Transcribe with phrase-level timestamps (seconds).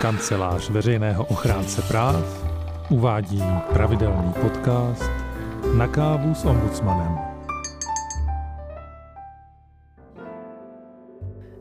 [0.00, 2.44] Kancelář veřejného ochránce práv
[2.90, 3.42] uvádí
[3.72, 5.10] pravidelný podcast
[5.76, 7.18] Na kávu s ombudsmanem.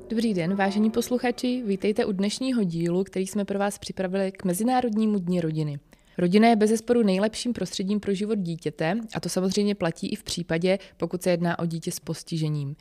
[0.09, 5.19] Dobrý den, vážení posluchači, vítejte u dnešního dílu, který jsme pro vás připravili k Mezinárodnímu
[5.19, 5.79] dní rodiny.
[6.17, 10.79] Rodina je bezesporu nejlepším prostředím pro život dítěte a to samozřejmě platí i v případě,
[10.97, 12.75] pokud se jedná o dítě s postižením.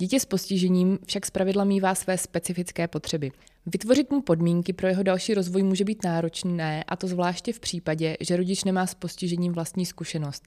[0.00, 3.30] Dítě s postižením však zpravidla mývá své specifické potřeby.
[3.66, 8.16] Vytvořit mu podmínky pro jeho další rozvoj může být náročné, a to zvláště v případě,
[8.20, 10.46] že rodič nemá s postižením vlastní zkušenost.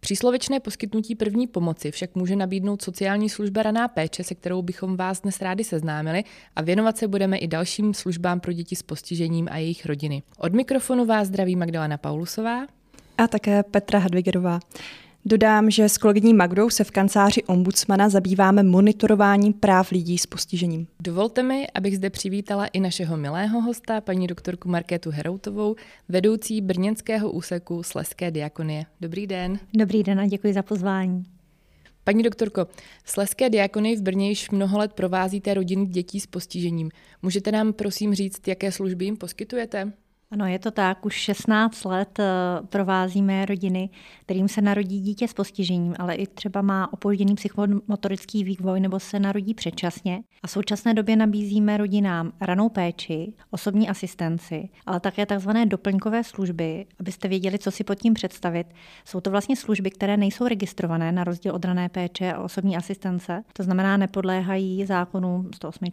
[0.00, 5.20] Příslovečné poskytnutí první pomoci však může nabídnout sociální služba raná péče, se kterou bychom vás
[5.20, 6.24] dnes rádi seznámili
[6.56, 10.22] a věnovat se budeme i dalším službám pro děti s postižením a jejich rodiny.
[10.38, 12.66] Od mikrofonu vás zdraví Magdalena Paulusová
[13.18, 14.60] a také Petra Hadvigerová.
[15.24, 20.86] Dodám, že s kolegyní Magdou se v kanceláři ombudsmana zabýváme monitorováním práv lidí s postižením.
[21.00, 25.76] Dovolte mi, abych zde přivítala i našeho milého hosta, paní doktorku Markétu Heroutovou,
[26.08, 28.86] vedoucí brněnského úseku Sleské diakonie.
[29.00, 29.58] Dobrý den.
[29.74, 31.24] Dobrý den a děkuji za pozvání.
[32.04, 32.66] Paní doktorko,
[33.04, 36.90] Sleské diakonie v Brně již mnoho let provázíte rodiny dětí s postižením.
[37.22, 39.92] Můžete nám prosím říct, jaké služby jim poskytujete?
[40.32, 41.06] Ano, je to tak.
[41.06, 42.24] Už 16 let eh,
[42.66, 43.90] provázíme rodiny,
[44.22, 49.20] kterým se narodí dítě s postižením, ale i třeba má opožděný psychomotorický vývoj nebo se
[49.20, 50.22] narodí předčasně.
[50.42, 55.50] A v současné době nabízíme rodinám ranou péči, osobní asistenci, ale také tzv.
[55.64, 58.66] doplňkové služby, abyste věděli, co si pod tím představit.
[59.04, 63.42] Jsou to vlastně služby, které nejsou registrované na rozdíl od rané péče a osobní asistence.
[63.52, 65.84] To znamená, nepodléhají zákonům 108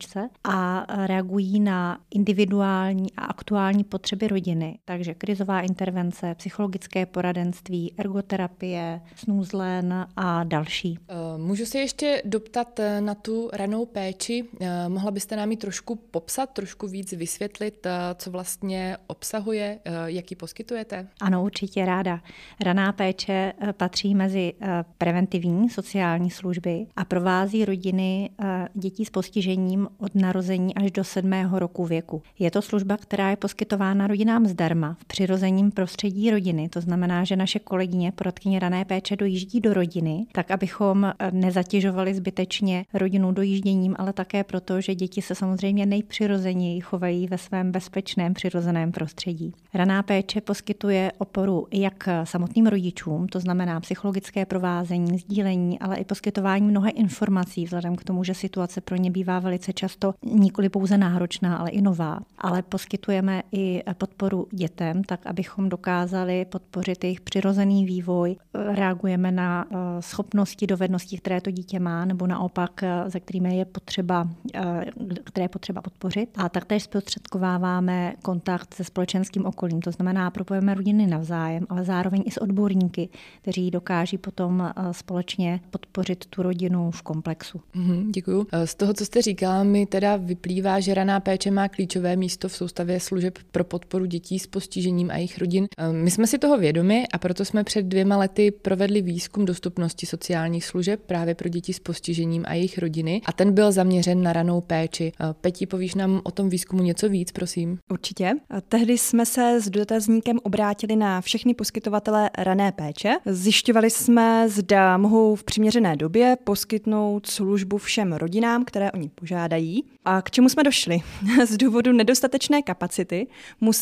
[0.44, 4.80] a reagují na individuální a aktuální potřeby rodiny.
[4.86, 11.00] Takže krizová intervence, psychologické poradenství, ergoterapie, snůzlen a další.
[11.10, 14.46] Eh, můžu se ještě doptat eh, na tu ranou péči.
[14.62, 21.08] Eh, mohla byste nám ji trošku popsat, trošku víc vysvětlit, co vlastně obsahuje, jaký poskytujete?
[21.22, 22.20] Ano, určitě ráda.
[22.62, 24.54] Raná péče patří mezi
[24.98, 28.30] preventivní sociální služby a provází rodiny
[28.74, 32.22] dětí s postižením od narození až do sedmého roku věku.
[32.40, 36.70] Je to služba, která je poskytována rodinám zdarma v přirozením prostředí rodiny.
[36.70, 42.14] To znamená, že naše kolegyně, poradkyně rané péče, dojíždí do rodiny, tak abychom eh, nezatěžovali
[42.14, 48.34] zbytečně rodinu dojížděním, ale také proto, že děti se samozřejmě nejpřirozeněji chovají ve svém bezpečném
[48.34, 49.54] přirozeném prostředí.
[49.74, 56.68] Raná péče poskytuje oporu jak samotným rodičům, to znamená psychologické provázení, sdílení, ale i poskytování
[56.68, 61.58] mnoha informací, vzhledem k tomu, že situace pro ně bývá velice často nikoli pouze náročná,
[61.58, 62.20] ale i nová.
[62.38, 68.36] Ale poskytujeme i podporu dětem, tak abychom dokázali podpořit jejich přirozený vývoj.
[68.54, 73.66] Reagujeme na eh, schopnosti, dovednosti, které to dítě má, nebo naopak, eh, ze kterými je
[73.66, 74.86] potřeba, eh,
[75.24, 76.30] které je potřeba podpořit.
[76.38, 82.32] A taktéž zprostředkováváme kontakt se společenským okolím, to znamená, propojeme rodiny navzájem, ale zároveň i
[82.32, 83.10] s odborníky,
[83.42, 87.62] kteří dokáží potom společně podpořit tu rodinu v komplexu.
[87.74, 88.48] Mm, děkuju.
[88.66, 92.56] Z toho, co jste říkala, mi teda vyplývá, že raná péče má klíčové místo v
[92.56, 95.68] soustavě služeb pro podporu podporu dětí s postižením a jejich rodin.
[95.78, 100.06] Ehm, my jsme si toho vědomi a proto jsme před dvěma lety provedli výzkum dostupnosti
[100.06, 104.34] sociálních služeb právě pro děti s postižením a jejich rodiny a ten byl zaměřen na
[104.34, 105.12] ranou péči.
[105.20, 107.80] Ehm, Petí, povíš nám o tom výzkumu něco víc, prosím?
[107.92, 108.34] Určitě.
[108.70, 113.16] Tehdy jsme se s dotazníkem obrátili na všechny poskytovatele rané péče.
[113.26, 119.84] Zjišťovali jsme, zda mohou v přiměřené době poskytnout službu všem rodinám, které oni požádají.
[120.06, 121.00] A k čemu jsme došli?
[121.48, 123.28] Z důvodu nedostatečné kapacity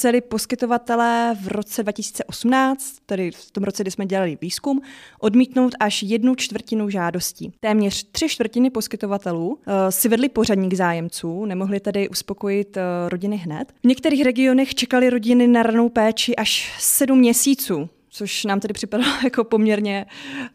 [0.05, 4.81] museli poskytovatelé v roce 2018, tedy v tom roce, kdy jsme dělali výzkum,
[5.19, 7.53] odmítnout až jednu čtvrtinu žádostí.
[7.59, 9.57] Téměř tři čtvrtiny poskytovatelů uh,
[9.89, 13.73] si vedli pořadník zájemců, nemohli tedy uspokojit uh, rodiny hned.
[13.83, 19.13] V některých regionech čekali rodiny na ranou péči až sedm měsíců, což nám tedy připadalo
[19.23, 20.05] jako poměrně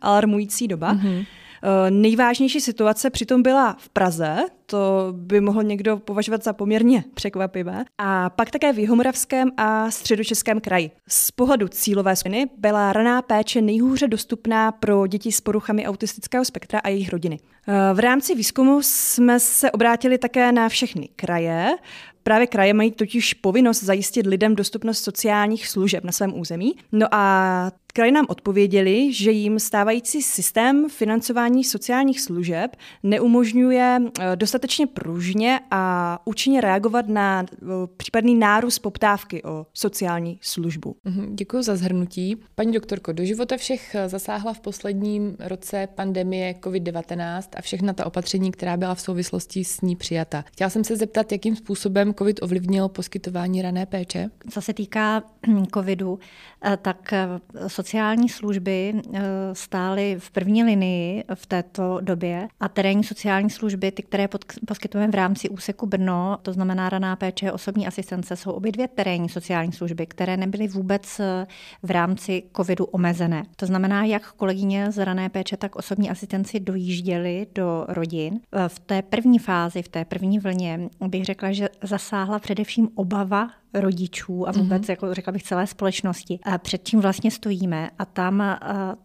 [0.01, 0.95] alarmující doba.
[0.95, 1.27] Mm-hmm.
[1.63, 7.85] Eh, nejvážnější situace přitom byla v Praze, to by mohl někdo považovat za poměrně překvapivé,
[7.99, 10.91] a pak také v Jihomoravském a středočeském kraji.
[11.09, 16.79] Z pohledu cílové skupiny byla raná péče nejhůře dostupná pro děti s poruchami autistického spektra
[16.79, 17.39] a jejich rodiny.
[17.69, 21.77] Eh, v rámci výzkumu jsme se obrátili také na všechny kraje,
[22.23, 26.75] Právě kraje mají totiž povinnost zajistit lidem dostupnost sociálních služeb na svém území.
[26.93, 34.87] No a Kraj nám odpověděli, že jim stávající systém financování sociálních služeb neumožňuje eh, dostatečně
[34.87, 37.67] pružně a účinně reagovat na eh,
[37.97, 40.97] případný nárůst poptávky o sociální službu.
[41.05, 42.37] Mhm, Děkuji za zhrnutí.
[42.55, 48.07] Paní doktorko, do života všech eh, zasáhla v posledním roce pandemie COVID-19 a všechna ta
[48.07, 50.45] opatření, která byla v souvislosti s ní přijata.
[50.53, 54.31] Chtěla jsem se zeptat, jakým způsobem COVID ovlivnil poskytování rané péče?
[54.51, 55.23] Co se týká
[55.75, 56.19] covidu,
[56.83, 57.15] tak
[57.81, 59.21] sociální služby eh,
[59.53, 64.29] stály v první linii v této době a terénní sociální služby, ty, které
[64.67, 69.29] poskytujeme v rámci úseku Brno, to znamená raná péče, osobní asistence, jsou obě dvě terénní
[69.29, 71.47] sociální služby, které nebyly vůbec eh,
[71.83, 73.43] v rámci covidu omezené.
[73.57, 78.41] To znamená, jak kolegyně z rané péče, tak osobní asistenci dojížděli do rodin.
[78.53, 83.51] Eh, v té první fázi, v té první vlně bych řekla, že zasáhla především obava
[83.75, 84.91] rodičů a vůbec, mm-hmm.
[84.91, 86.39] jako řekla bych, celé společnosti.
[86.43, 87.91] A před čím vlastně stojíme.
[87.99, 88.59] A tam,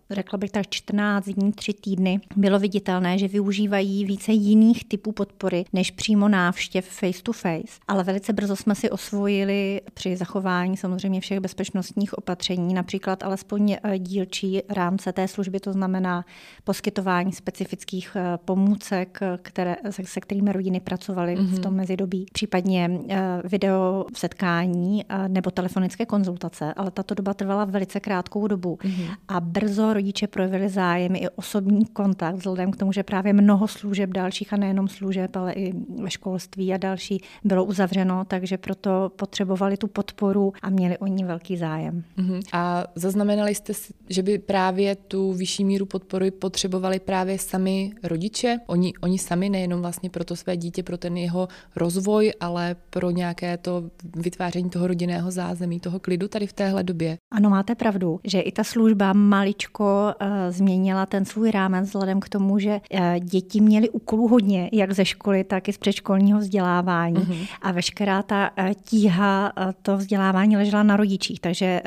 [0.10, 5.66] řekla bych tak 14 dní, 3 týdny, bylo viditelné, že využívají více jiných typů podpory,
[5.74, 7.80] než přímo návštěv face to face.
[7.88, 14.00] Ale velice brzo jsme si osvojili při zachování samozřejmě všech bezpečnostních opatření, například alespoň e,
[14.00, 16.26] dílčí rámce té služby, to znamená
[16.64, 21.48] poskytování specifických e, pomůcek, které, se kterými rodiny pracovaly mm-hmm.
[21.48, 21.62] v mhm.
[21.62, 28.48] tom mezidobí, případně e, video setkání nebo telefonické konzultace, ale tato doba trvala velice krátkou
[28.48, 28.76] dobu.
[28.82, 29.16] Mm-hmm.
[29.28, 34.10] A brzo rodiče projevili zájem i osobní kontakt, vzhledem k tomu, že právě mnoho služeb
[34.10, 39.78] dalších a nejenom služeb, ale i ve školství a další bylo uzavřeno, takže proto potřebovali
[39.78, 42.04] tu podporu a měli o ní velký zájem.
[42.18, 42.42] Mm-hmm.
[42.54, 43.74] A zaznamenali jste,
[44.10, 48.58] že by právě tu vyšší míru podpory potřebovali právě sami rodiče?
[48.68, 53.12] Oni, oni sami nejenom vlastně pro to své dítě, pro ten jeho rozvoj, ale pro
[53.12, 53.84] nějaké to
[54.16, 57.18] vytváření toho rodinného zázemí, toho klidu tady v téhle době.
[57.32, 62.30] Ano, máte pravdu, že i ta služba maličko uh, změnila ten svůj rámec vzhledem k
[62.30, 67.16] tomu, že uh, děti měly úkolů hodně, jak ze školy, tak i z předškolního vzdělávání.
[67.16, 67.48] Uh-huh.
[67.62, 71.82] A veškerá ta uh, tíha, to vzdělávání ležela na rodičích, takže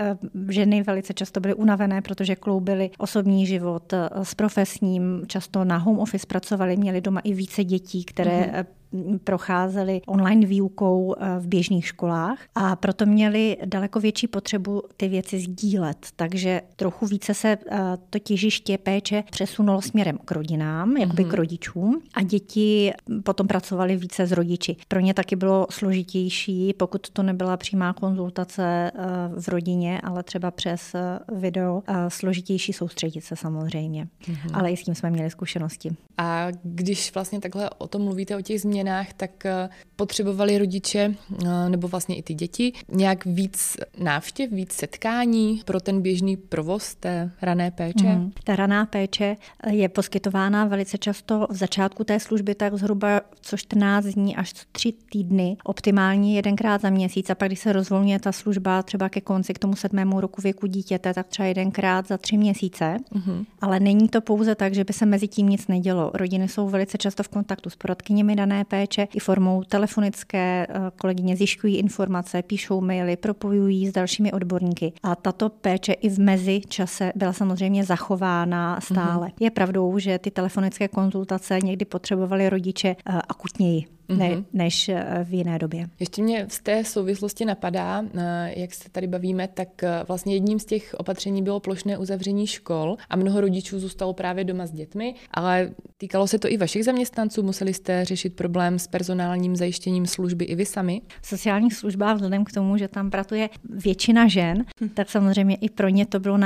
[0.49, 6.27] ženy velice často byly unavené, protože kloubily osobní život s profesním, často na home office
[6.27, 8.77] pracovali, měli doma i více dětí, které uh-huh
[9.25, 15.40] procházeli online výukou eh, v běžných školách a proto měli daleko větší potřebu ty věci
[15.40, 16.06] sdílet.
[16.17, 17.79] Takže trochu více se eh,
[18.11, 21.31] to těžiště péče přesunulo směrem k rodinám, jakoby mm-hmm.
[21.31, 22.93] k rodičům a děti
[23.23, 24.76] potom pracovali více s rodiči.
[24.88, 29.00] Pro ně taky bylo složitější, pokud to nebyla přímá konzultace eh,
[29.40, 30.96] v rodině, ale třeba přes
[31.32, 34.08] video, složitější soustředit se samozřejmě.
[34.23, 34.50] Mm-hmm.
[34.52, 35.96] Ale i s tím jsme měli zkušenosti.
[36.19, 41.14] A když vlastně takhle o tom mluvíte, o těch změnách, změnách, tak eh, potřebovali rodiče,
[41.44, 46.94] eh, nebo vlastně i ty děti, nějak víc návštěv, víc setkání pro ten běžný provoz
[46.94, 48.06] té rané péče?
[48.06, 48.32] Mm.
[48.44, 53.56] Ta raná péče eh, je poskytována velice často v začátku té služby, tak zhruba co
[53.56, 58.32] 14 dní až 3 týdny, optimálně jedenkrát za měsíc a pak, když se rozvolňuje ta
[58.32, 62.36] služba třeba ke konci, k tomu sedmému roku věku dítěte, tak třeba jedenkrát za tři
[62.36, 62.96] měsíce.
[63.14, 63.44] Mm-hmm.
[63.60, 66.10] Ale není to pouze tak, že by se mezi tím nic nedělo.
[66.14, 70.67] Rodiny jsou velice často v kontaktu s porodkyněmi dané péče i formou telefonické.
[70.69, 74.93] Eh, kolegyně zjišťují informace, píšou maily, propojují s dalšími odborníky.
[75.03, 79.26] A tato péče i v mezi čase byla samozřejmě zachována stále.
[79.26, 79.44] Mm-hmm.
[79.44, 84.44] Je pravdou, že ty telefonické konzultace někdy potřebovali rodiče eh, akutněji ne, mm-hmm.
[84.52, 85.88] než eh, v jiné době.
[86.00, 90.58] Ještě mě v té souvislosti napadá, eh, jak se tady bavíme, tak eh, vlastně jedním
[90.58, 95.14] z těch opatření bylo plošné uzavření škol a mnoho rodičů zůstalo právě doma s dětmi,
[95.31, 100.44] ale týkalo se to i vašich zaměstnanců, museli jste řešit problém s personálním zajištěním služby
[100.44, 101.00] i vy sami?
[101.20, 104.88] V sociálních službách vzhledem k tomu, že tam pracuje většina žen, hm.
[104.88, 106.38] tak samozřejmě i pro ně to bylo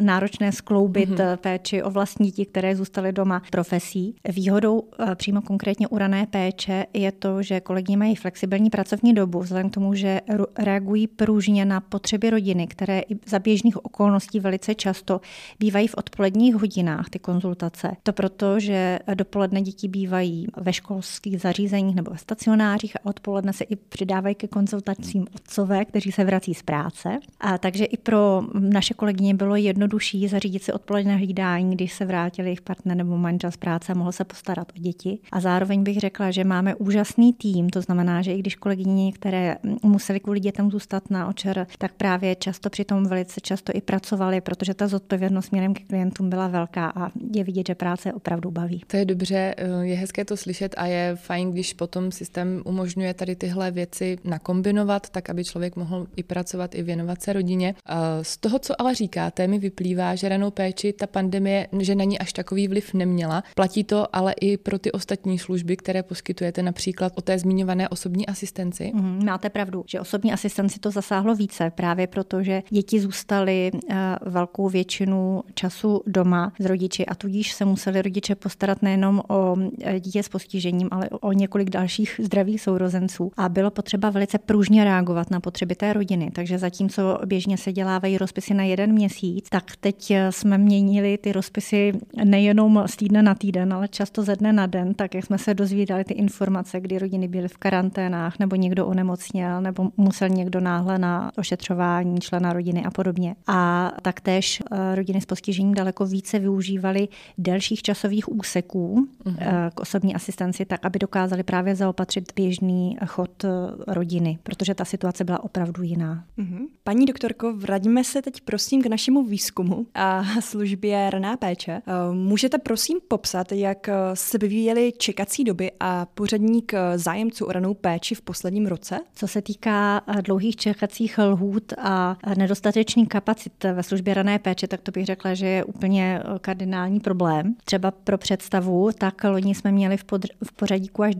[0.00, 1.36] náročné skloubit mm-hmm.
[1.36, 4.14] péči o vlastní děti, které zůstaly doma profesí.
[4.28, 4.82] Výhodou
[5.14, 9.94] přímo konkrétně urané péče je to, že kolegyně mají flexibilní pracovní dobu, vzhledem k tomu,
[9.94, 10.20] že
[10.58, 15.20] reagují pružně na potřeby rodiny, které i za běžných okolností velice často
[15.60, 17.96] bývají v odpoledních hodinách, ty konzultace.
[18.02, 23.64] To proto, že dopoledne děti bývají ve školských zařízeních nebo ve stacionářích a odpoledne se
[23.64, 27.18] i přidávají ke konzultacím otcové, kteří se vrací z práce.
[27.40, 32.48] A takže i pro naše kolegyně bylo jednodušší zařídit si odpoledne hlídání, když se vrátili
[32.48, 35.18] jejich partner nebo manžel z práce a mohl se postarat o děti.
[35.32, 39.56] A zároveň bych řekla, že máme úžasný tým, to znamená, že i když kolegyně, které
[39.82, 44.74] museli kvůli dětem zůstat na očer, tak právě často přitom velice často i pracovali, protože
[44.74, 48.82] ta zodpovědnost směrem k klientům byla velká a je vidět, že práce opravdu baví.
[48.86, 53.14] To je dobře, eh, je hezké to slyšet a je fajn, když potom systém umožňuje
[53.14, 57.74] tady tyhle věci nakombinovat, tak aby člověk mohl i pracovat, i věnovat se rodině.
[58.22, 62.18] Z toho, co ale říkáte, mi vyplývá, že ranou péči ta pandemie, že na ní
[62.18, 63.42] až takový vliv neměla.
[63.54, 68.26] Platí to ale i pro ty ostatní služby, které poskytujete, například o té zmiňované osobní
[68.26, 68.92] asistenci.
[68.94, 73.96] Mm, máte pravdu, že osobní asistenci to zasáhlo více, právě proto, že děti zůstaly uh,
[74.32, 80.00] velkou většinu času doma s rodiči a tudíž se museli rodiče postarat nejenom o eh,
[80.00, 83.30] dítě s postižením, ale o několik dalších zdravých sourozenců.
[83.36, 86.30] A bylo potřeba velice pružně reagovat na potřeby té rodiny.
[86.32, 91.32] Takže zatímco běžně se dělávají rozpisy na jeden měsíc, tak teď eh, jsme měnili ty
[91.32, 91.92] rozpisy
[92.24, 95.54] nejenom z týdne na týden, ale často ze dne na den, tak jak jsme se
[95.54, 100.98] dozvídali ty informace, kdy rodiny byly v karanténách, nebo někdo onemocněl, nebo musel někdo náhle
[100.98, 103.34] na ošetřování člena rodiny a podobně.
[103.46, 109.70] A taktéž eh, rodiny s postižením daleko více využívaly delších časových úseků uh-huh.
[109.74, 113.44] k osobní asistenci, tak aby dokázali právě zaopatřit běžný chod
[113.86, 116.24] rodiny, protože ta situace byla opravdu jiná.
[116.38, 116.68] Uh-huh.
[116.84, 121.72] Paní doktorko, vraťme se teď prosím k našemu výzkumu a službě raná péče.
[121.72, 126.41] Eh, můžete prosím popsat, jak eh, se vyvíjely čekací doby a pořadník
[126.74, 129.00] eh, zájemců o ranou péči v posledním roce?
[129.14, 134.92] Co se týká dlouhých čekacích lhůt a nedostatečných kapacit ve službě rané péče, tak to
[134.92, 137.54] bych řekla, že je úplně kardinální problém.
[137.64, 141.14] Třeba pro představu, tak loni jsme měli v, podr- v pořadíku až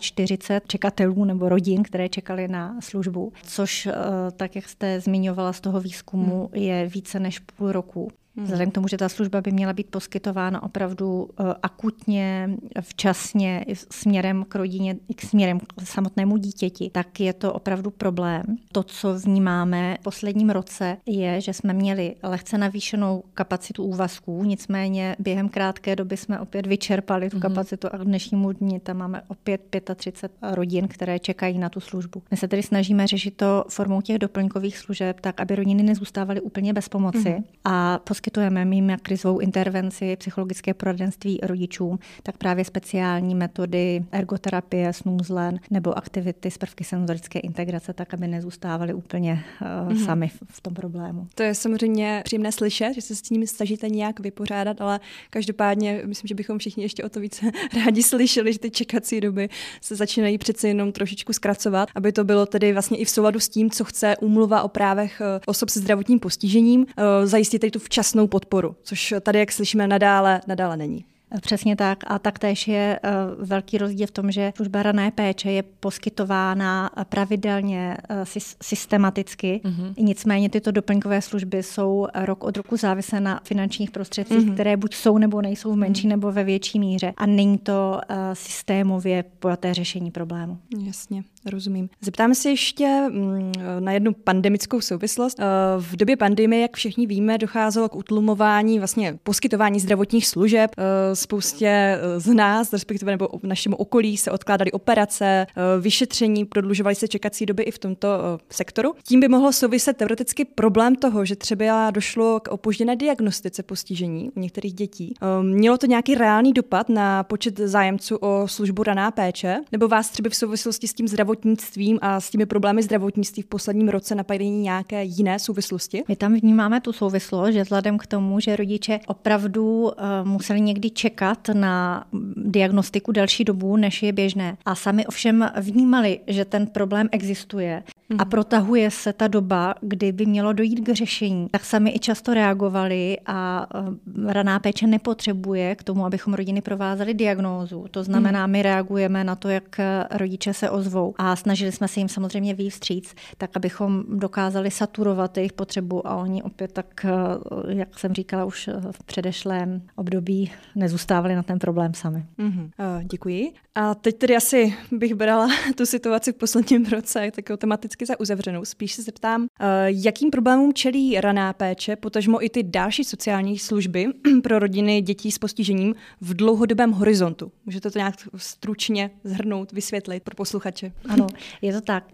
[0.00, 3.88] 42 čekatelů nebo rodin, které čekali na službu, což,
[4.36, 6.62] tak jak jste zmiňovala z toho výzkumu, hmm.
[6.62, 8.10] je více než půl roku.
[8.36, 8.44] Hmm.
[8.44, 14.44] Vzhledem k tomu, že ta služba by měla být poskytována opravdu eh, akutně, včasně, směrem
[14.48, 18.42] k rodině, i k směrem k samotnému dítěti, tak je to opravdu problém.
[18.72, 25.16] To, co vnímáme v posledním roce, je, že jsme měli lehce navýšenou kapacitu úvazků, nicméně
[25.18, 27.42] během krátké doby jsme opět vyčerpali tu hmm.
[27.42, 32.22] kapacitu a k dnešnímu dni tam máme opět 35 rodin, které čekají na tu službu.
[32.30, 36.72] My se tedy snažíme řešit to formou těch doplňkových služeb, tak aby rodiny nezůstávaly úplně
[36.72, 37.44] bez pomoci hmm.
[37.64, 45.98] a poskytujeme mým krizovou intervenci, psychologické poradenství rodičům, tak právě speciální metody ergoterapie, snůzlen nebo
[45.98, 50.04] aktivity z prvky senzorické integrace, tak aby nezůstávali úplně uh, mm-hmm.
[50.04, 51.26] sami v, v tom problému.
[51.34, 55.00] To je samozřejmě příjemné slyšet, že se s tím snažíte nějak vypořádat, ale
[55.30, 57.46] každopádně myslím, že bychom všichni ještě o to více
[57.84, 59.48] rádi slyšeli, že ty čekací doby
[59.80, 63.48] se začínají přece jenom trošičku zkracovat, aby to bylo tedy vlastně i v souladu s
[63.48, 67.78] tím, co chce úmluva o právech eh, osob se zdravotním postižením, eh, zajistit tady tu
[67.78, 71.04] včas jasnou podporu, což tady, jak slyšíme, nadále, nadále není.
[71.40, 71.98] Přesně tak.
[72.06, 77.96] A taktéž je eh, velký rozdíl v tom, že služba rané péče je poskytována pravidelně,
[78.08, 78.24] eh,
[78.62, 79.60] systematicky.
[79.64, 79.94] Mm-hmm.
[79.98, 84.54] Nicméně tyto doplňkové služby jsou rok od roku závislé na finančních prostředcích, mm-hmm.
[84.54, 86.10] které buď jsou nebo nejsou v menší mm-hmm.
[86.10, 87.12] nebo ve větší míře.
[87.16, 90.58] A není to eh, systémově pojaté řešení problému.
[90.86, 91.24] Jasně.
[91.46, 91.88] Rozumím.
[92.00, 95.40] Zeptám se ještě mm, na jednu pandemickou souvislost.
[95.78, 100.70] V době pandemie, jak všichni víme, docházelo k utlumování vlastně poskytování zdravotních služeb
[101.14, 106.94] spoustě eh, z nás, respektive nebo v našem okolí se odkládaly operace, eh, vyšetření, prodlužovaly
[106.94, 108.94] se čekací doby i v tomto eh, sektoru.
[109.02, 114.40] Tím by mohlo souviset teoreticky problém toho, že třeba došlo k opožděné diagnostice postižení u
[114.40, 115.14] některých dětí.
[115.42, 119.58] Mělo to nějaký reálný dopad na počet zájemců o službu raná péče?
[119.72, 123.88] Nebo vás třeba v souvislosti s tím zdravotnictvím a s těmi problémy zdravotnictví v posledním
[123.88, 126.04] roce napadají nějaké jiné souvislosti?
[126.08, 129.92] My tam vnímáme tu souvislost, že vzhledem k tomu, že rodiče opravdu uh,
[130.24, 132.04] museli někdy čekat na
[132.36, 134.56] diagnostiku delší dobu, než je běžné.
[134.64, 137.82] A sami ovšem vnímali, že ten problém existuje
[138.18, 138.30] a mhm.
[138.30, 143.16] protahuje se ta doba, kdy by mělo dojít k řešení, tak sami i často reagovali
[143.26, 147.86] a eh, raná péče nepotřebuje k tomu, abychom rodiny provázeli diagnózu.
[147.90, 148.52] To znamená, mhm.
[148.52, 153.14] my reagujeme na to, jak rodiče se ozvou a snažili jsme se jim samozřejmě vstříc,
[153.38, 158.70] tak abychom dokázali saturovat jejich potřebu a oni opět tak, eh, jak jsem říkala už
[158.90, 162.26] v předešlém období, nezůstávali na ten problém sami.
[162.38, 162.70] Mm-hmm.
[163.02, 163.52] Děkuji.
[163.74, 168.64] A teď tedy asi bych brala tu situaci v posledním roce takovou tematicky za uzavřenou.
[168.64, 169.46] Spíš se zeptám,
[169.86, 174.06] jakým problémům čelí raná péče, potažmo i ty další sociální služby
[174.42, 177.52] pro rodiny dětí s postižením v dlouhodobém horizontu.
[177.66, 180.92] Můžete to nějak stručně zhrnout, vysvětlit pro posluchače?
[181.08, 181.26] Ano,
[181.62, 182.04] je to tak.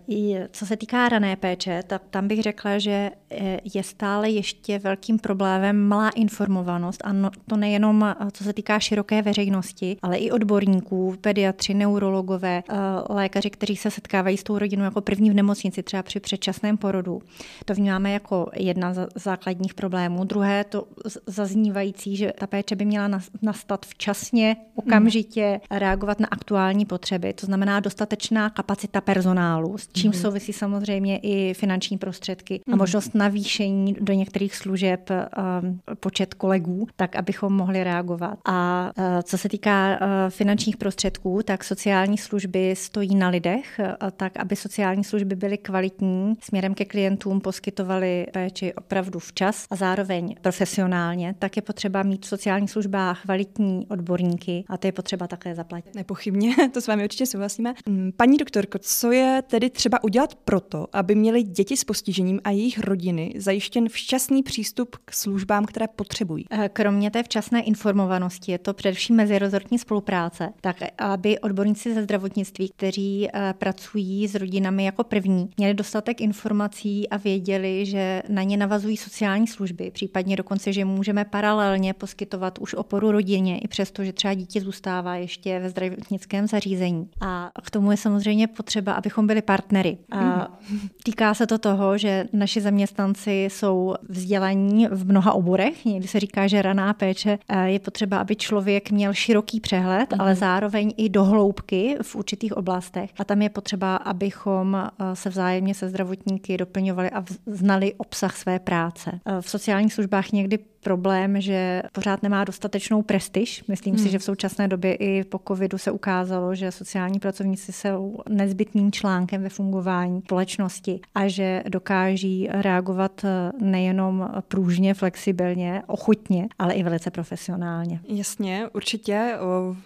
[0.50, 5.18] Co se týká rané péče, tak tam bych řekla, že e, je stále ještě velkým
[5.18, 11.14] problémem malá informovanost a no, to nejenom co se týká široké veřejnosti, ale i odborníků,
[11.20, 12.74] pediatrů, pediatři, neurologové, eh,
[13.08, 17.22] lékaři, kteří se setkávají s tou rodinou jako první v nemocnici, třeba při předčasném porodu.
[17.64, 20.24] To vnímáme jako jedna z základních problémů.
[20.24, 20.84] Druhé to
[21.26, 23.08] zaznívající, že ta péče by měla
[23.42, 27.32] nastat včasně, okamžitě, reagovat na aktuální potřeby.
[27.32, 30.18] To znamená dostatečná kapacita personálu, s čím mm.
[30.20, 32.74] souvisí samozřejmě i finanční prostředky mm.
[32.74, 38.38] a možnost navýšení do některých služeb um, počet kolegů, tak abychom mohli reagovat.
[38.44, 39.96] A uh, co se týká uh,
[40.28, 46.34] finančních prostředků, tak sociální služby stojí na lidech, uh, tak aby sociální služby byly kvalitní,
[46.40, 52.28] směrem ke klientům poskytovaly péči opravdu včas a zároveň profesionálně, tak je potřeba mít v
[52.28, 55.94] sociálních službách kvalitní odborníky a to je potřeba také zaplatit.
[55.94, 57.74] Nepochybně, to s vámi určitě souhlasíme.
[57.86, 62.50] Mm, paní doktorko, co je tedy třeba udělat proto, aby měli děti s postižením a
[62.50, 66.44] jejich rodiny zajištěn včasný přístup k službám, které potřebují?
[66.50, 72.68] Eh, kromě té včasné informovanosti je to především mezirezortní spolupráce, tak aby odborníci ze zdravotnictví,
[72.76, 78.56] kteří eh, pracují s rodinami jako první, měli dostatek informací a věděli, že na ně
[78.56, 84.12] navazují sociální služby, případně dokonce, že můžeme paralelně poskytovat už oporu rodině, i přesto, že
[84.12, 87.08] třeba dítě zůstává ještě ve zdravotnickém zařízení.
[87.20, 89.98] A k tomu je samozřejmě potřeba, abychom byli partnery.
[90.10, 90.88] A mhm.
[91.04, 95.84] týká se to toho, že naši zaměstnanci jsou vzdělaní v mnoha oborech.
[95.84, 100.30] Někdy se říká, že raná péče eh, je potřeba, aby člověk měl široký přehled, ale
[100.30, 100.40] mhm.
[100.40, 103.10] zároveň i dohloubky v určitých oblastech.
[103.18, 108.58] A tam je potřeba, abychom eh, se vzájemně se zdravotníky doplňovali a znali obsah své
[108.58, 109.20] práce.
[109.26, 113.64] Eh, v sociálních službách někdy problém, že pořád nemá dostatečnou prestiž.
[113.68, 114.04] Myslím hmm.
[114.04, 118.92] si, že v současné době i po covidu se ukázalo, že sociální pracovníci jsou nezbytným
[118.92, 126.82] článkem ve fungování společnosti a že dokáží reagovat eh, nejenom průžně, flexibilně, ochutně, ale i
[126.82, 128.00] velice profesionálně.
[128.08, 129.34] Jasně, určitě.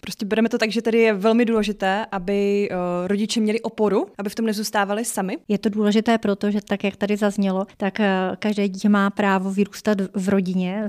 [0.01, 2.69] Prostě bereme to tak, že tady je velmi důležité, aby
[3.07, 5.39] rodiče měli oporu, aby v tom nezůstávali sami.
[5.49, 9.99] Je to důležité, protože tak, jak tady zaznělo, tak eh, každé dítě má právo vyrůstat
[10.15, 10.82] v rodině,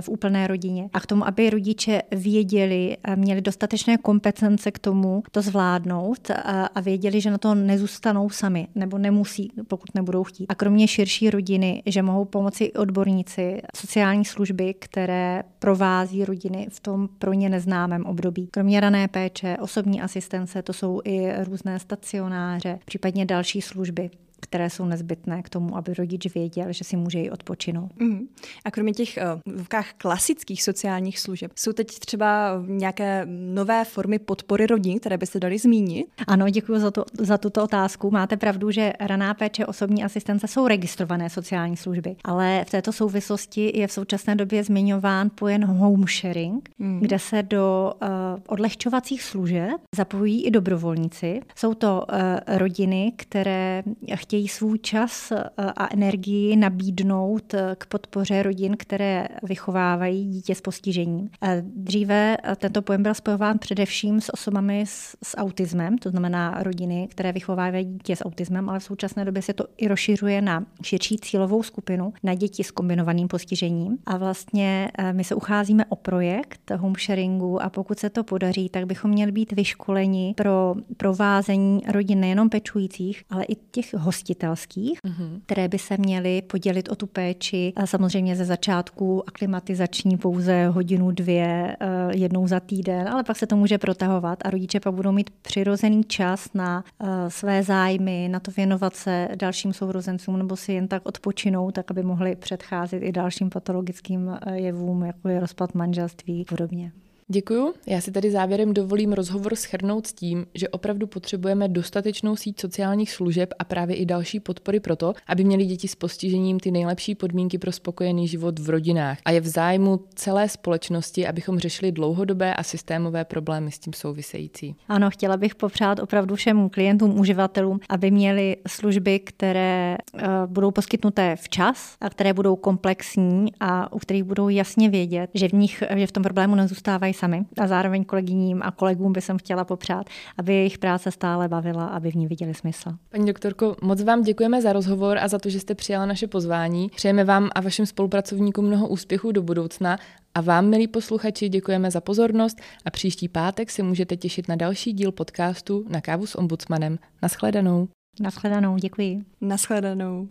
[0.00, 0.88] v úplné rodině.
[0.92, 6.30] A k tomu, aby rodiče věděli, měli dostatečné kompetence k tomu to zvládnout
[6.74, 10.46] a věděli, že na to nezůstanou sami nebo nemusí, pokud nebudou chtít.
[10.48, 17.08] A kromě širší rodiny, že mohou pomoci odborníci, sociální služby, které provází rodiny v tom
[17.18, 18.48] pro ně neznámém období.
[18.50, 24.10] Kromě rané péče, osobní asistence, to jsou i různé stacionáře, případně další služby
[24.42, 27.90] které jsou nezbytné k tomu, aby rodič věděl, že si může i odpočinout.
[28.00, 28.28] Mm.
[28.64, 29.18] A kromě těch
[29.52, 35.58] uh, klasických sociálních služeb, jsou teď třeba nějaké nové formy podpory rodin, které byste dali
[35.58, 36.06] zmínit?
[36.26, 38.10] Ano, děkuji za, to, za tuto otázku.
[38.10, 43.72] Máte pravdu, že raná péče, osobní asistence jsou registrované sociální služby, ale v této souvislosti
[43.74, 47.00] je v současné době zmiňován pojem home sharing, mm.
[47.00, 48.08] kde se do uh,
[48.46, 51.40] odlehčovacích služeb zapojují i dobrovolníci.
[51.56, 52.18] Jsou to uh,
[52.58, 53.82] rodiny, které
[54.14, 60.54] chtějí chtějí svůj čas eh, a energii nabídnout eh, k podpoře rodin, které vychovávají dítě
[60.54, 61.28] s postižením.
[61.60, 67.08] Dříve eh, tento pojem byl spojován především s osobami s, s autismem, to znamená rodiny,
[67.10, 71.16] které vychovávají dítě s autismem, ale v současné době se to i rozšiřuje na širší
[71.16, 73.98] cílovou skupinu, na děti s kombinovaným postižením.
[74.06, 78.86] A vlastně my se ucházíme o projekt home sharingu a pokud se to podaří, tak
[78.86, 85.40] bychom měli být vyškoleni pro provázení rodin nejenom pečujících, ale i těch hostů hostitelských, mm-hmm.
[85.46, 87.72] které by se měly podělit o tu péči.
[87.76, 93.46] A samozřejmě ze začátku aklimatizační pouze hodinu, dvě, eh, jednou za týden, ale pak se
[93.46, 98.40] to může protahovat a rodiče pak budou mít přirozený čas na eh, své zájmy, na
[98.40, 103.12] to věnovat se dalším sourozencům nebo si jen tak odpočinout, tak aby mohli předcházet i
[103.12, 106.92] dalším patologickým eh, jevům, jako je rozpad manželství a podobně.
[107.28, 107.74] Děkuju.
[107.86, 113.12] Já si tady závěrem dovolím rozhovor schrnout s tím, že opravdu potřebujeme dostatečnou síť sociálních
[113.12, 117.14] služeb a právě i další podpory pro to, aby měli děti s postižením ty nejlepší
[117.14, 119.18] podmínky pro spokojený život v rodinách.
[119.24, 124.76] A je v zájmu celé společnosti, abychom řešili dlouhodobé a systémové problémy s tím související.
[124.88, 131.36] Ano, chtěla bych popřát opravdu všem klientům, uživatelům, aby měli služby, které uh, budou poskytnuté
[131.36, 136.06] včas a které budou komplexní a u kterých budou jasně vědět, že v nich, že
[136.06, 137.44] v tom problému nezůstávají sami.
[137.58, 140.06] A zároveň kolegyním a kolegům by jsem chtěla popřát,
[140.38, 142.90] aby jejich práce stále bavila, aby v ní viděli smysl.
[143.08, 146.90] Paní doktorko, moc vám děkujeme za rozhovor a za to, že jste přijala naše pozvání.
[146.96, 149.98] Přejeme vám a vašim spolupracovníkům mnoho úspěchů do budoucna
[150.34, 154.92] a vám, milí posluchači, děkujeme za pozornost a příští pátek se můžete těšit na další
[154.92, 156.98] díl podcastu Na kávu s ombudsmanem.
[157.22, 157.88] Naschledanou.
[158.20, 159.22] Naschledanou, děkuji.
[159.40, 160.28] Naschledanou.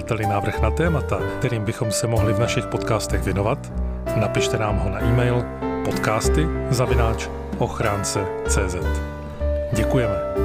[0.00, 3.72] Máte-li návrh na témata, kterým bychom se mohli v našich podcastech věnovat,
[4.16, 5.44] napište nám ho na e-mail
[5.84, 8.76] podcasty zavináč ochránce.cz.
[9.72, 10.39] Děkujeme.